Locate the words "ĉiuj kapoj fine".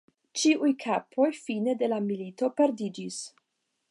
0.43-1.77